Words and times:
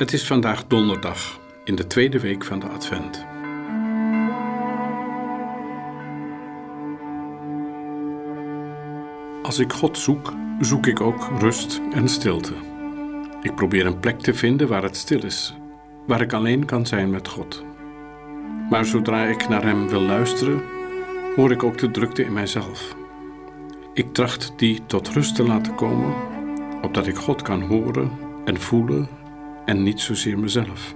Het 0.00 0.12
is 0.12 0.26
vandaag 0.26 0.66
donderdag 0.66 1.40
in 1.64 1.74
de 1.74 1.86
tweede 1.86 2.20
week 2.20 2.44
van 2.44 2.58
de 2.58 2.66
Advent. 2.66 3.26
Als 9.42 9.58
ik 9.58 9.72
God 9.72 9.98
zoek, 9.98 10.32
zoek 10.60 10.86
ik 10.86 11.00
ook 11.00 11.28
rust 11.38 11.80
en 11.92 12.08
stilte. 12.08 12.52
Ik 13.42 13.54
probeer 13.54 13.86
een 13.86 14.00
plek 14.00 14.20
te 14.20 14.34
vinden 14.34 14.68
waar 14.68 14.82
het 14.82 14.96
stil 14.96 15.24
is, 15.24 15.54
waar 16.06 16.20
ik 16.20 16.32
alleen 16.32 16.64
kan 16.64 16.86
zijn 16.86 17.10
met 17.10 17.28
God. 17.28 17.64
Maar 18.70 18.84
zodra 18.84 19.24
ik 19.24 19.48
naar 19.48 19.62
Hem 19.62 19.88
wil 19.88 20.02
luisteren, 20.02 20.62
hoor 21.36 21.50
ik 21.50 21.62
ook 21.62 21.78
de 21.78 21.90
drukte 21.90 22.24
in 22.24 22.32
mijzelf. 22.32 22.96
Ik 23.94 24.12
tracht 24.12 24.52
die 24.56 24.86
tot 24.86 25.08
rust 25.08 25.34
te 25.34 25.42
laten 25.42 25.74
komen, 25.74 26.14
opdat 26.82 27.06
ik 27.06 27.16
God 27.16 27.42
kan 27.42 27.62
horen 27.62 28.10
en 28.44 28.60
voelen 28.60 29.19
en 29.70 29.82
niet 29.82 30.00
zozeer 30.00 30.38
mezelf. 30.38 30.94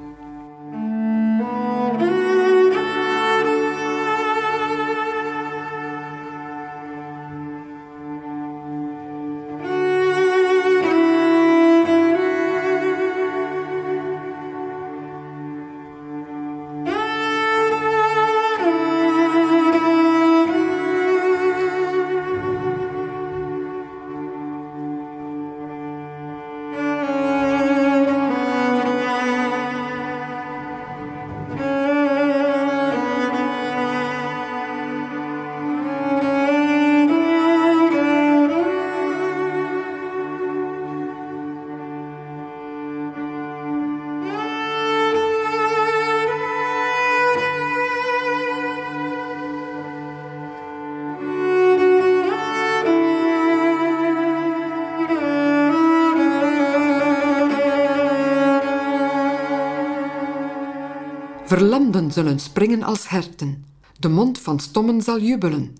Verlamden 61.54 62.12
zullen 62.12 62.38
springen 62.38 62.82
als 62.82 63.08
herten. 63.08 63.64
De 63.98 64.08
mond 64.08 64.38
van 64.38 64.60
stommen 64.60 65.02
zal 65.02 65.20
jubelen. 65.20 65.76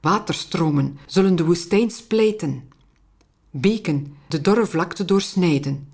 Waterstromen 0.00 0.98
zullen 1.06 1.36
de 1.36 1.44
woestijn 1.44 1.90
splijten. 1.90 2.68
Beken 3.50 4.16
de 4.28 4.40
dorre 4.40 4.66
vlakte 4.66 5.04
doorsnijden. 5.04 5.88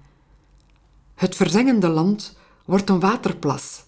Het 1.14 1.36
verzengende 1.36 1.89
land 1.89 2.39
wordt 2.64 2.91
een 2.91 3.00
waterplas. 3.00 3.84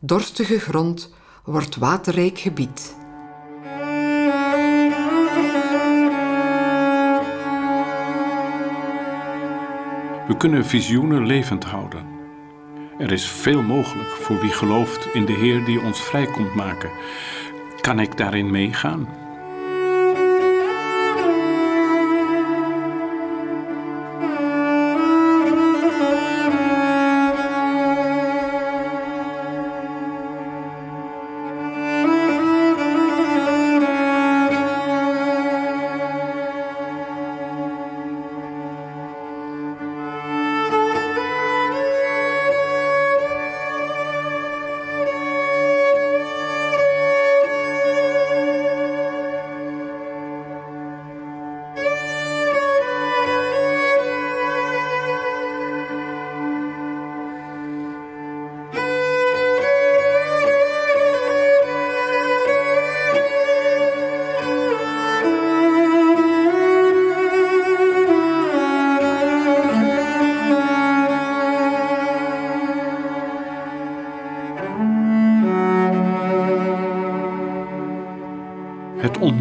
Dorstige 0.00 0.58
grond 0.58 1.14
wordt 1.44 1.76
waterrijk 1.76 2.38
gebied. 2.38 2.94
We 10.26 10.34
kunnen 10.38 10.64
visioenen 10.64 11.26
levend 11.26 11.64
houden. 11.64 12.19
Er 13.00 13.12
is 13.12 13.28
veel 13.28 13.62
mogelijk 13.62 14.08
voor 14.08 14.40
wie 14.40 14.50
gelooft 14.50 15.08
in 15.12 15.24
de 15.24 15.32
Heer 15.32 15.64
die 15.64 15.80
ons 15.80 16.02
vrij 16.02 16.26
komt 16.26 16.54
maken. 16.54 16.90
Kan 17.80 18.00
ik 18.00 18.16
daarin 18.16 18.50
meegaan? 18.50 19.08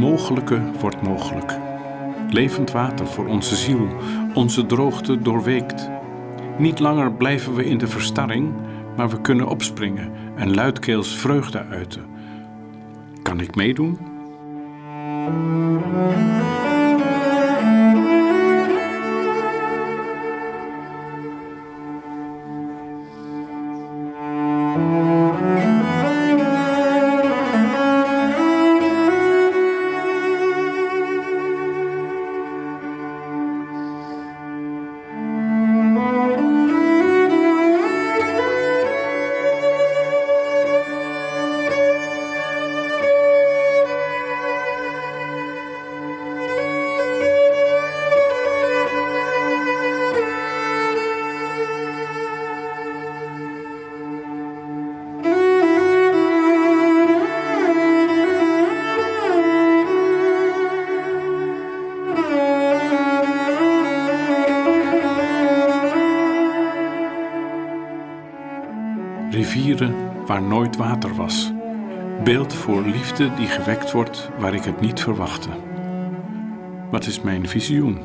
Onmogelijke 0.10 0.62
wordt 0.80 1.02
mogelijk. 1.02 1.58
Levend 2.30 2.72
water 2.72 3.08
voor 3.08 3.26
onze 3.26 3.56
ziel, 3.56 3.88
onze 4.34 4.66
droogte 4.66 5.22
doorweekt. 5.22 5.90
Niet 6.58 6.80
langer 6.80 7.12
blijven 7.12 7.54
we 7.54 7.66
in 7.66 7.78
de 7.78 7.88
verstarring, 7.88 8.54
maar 8.96 9.10
we 9.10 9.22
kunnen 9.22 9.48
opspringen 9.48 10.12
en 10.36 10.56
luidkeels 10.56 11.16
vreugde 11.16 11.66
uiten. 11.66 12.06
Kan 13.22 13.40
ik 13.40 13.56
meedoen? 13.56 13.98
Rivieren 69.40 69.96
waar 70.26 70.42
nooit 70.42 70.76
water 70.76 71.16
was. 71.16 71.52
Beeld 72.24 72.54
voor 72.54 72.82
liefde 72.82 73.34
die 73.34 73.48
gewekt 73.48 73.92
wordt 73.92 74.30
waar 74.40 74.54
ik 74.54 74.64
het 74.64 74.82
niet 74.82 75.02
verwachtte. 75.02 75.50
Wat 76.92 77.06
is 77.06 77.22
mijn 77.22 77.48
visioen? 77.48 78.00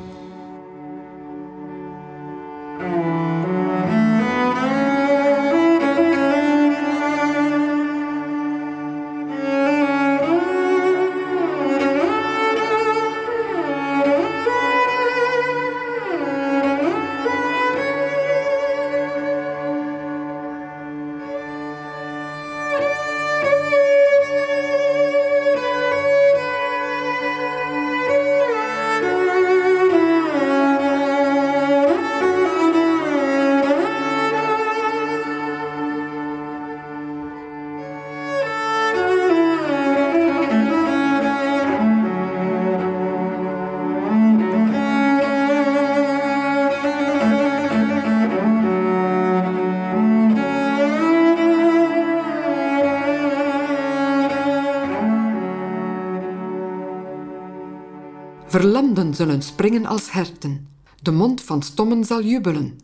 Verlamden 58.55 59.15
zullen 59.15 59.43
springen 59.43 59.87
als 59.87 60.13
herten. 60.13 60.69
De 61.03 61.11
mond 61.11 61.41
van 61.41 61.63
stommen 61.63 62.05
zal 62.05 62.23
jubelen. 62.23 62.81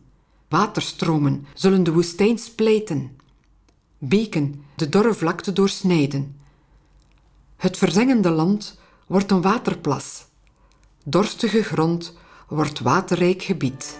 Waterstromen 0.49 1.45
zullen 1.53 1.83
de 1.83 1.91
woestijn 1.93 2.37
spleten. 2.37 3.17
Beken 3.97 4.63
de 4.75 4.89
dorre 4.89 5.13
vlakte 5.13 5.53
doorsnijden. 5.53 6.39
Het 7.57 7.77
verzengende 7.77 8.29
land 8.29 8.79
wordt 9.07 9.31
een 9.31 9.41
waterplas. 9.41 10.25
Dorstige 11.03 11.63
grond 11.63 12.13
wordt 12.47 12.79
waterrijk 12.79 13.41
gebied. 13.41 13.99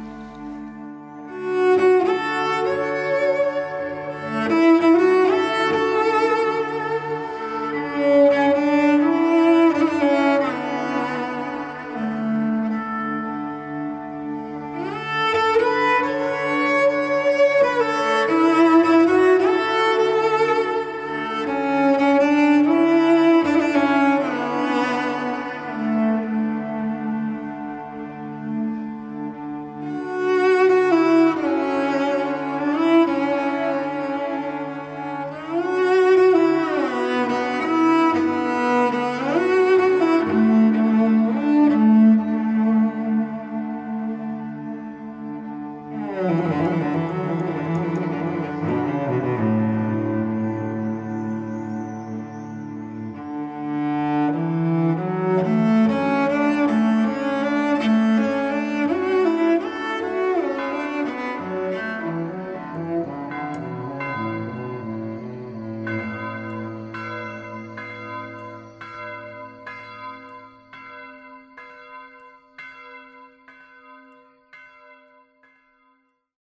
Amen. 46.21 46.60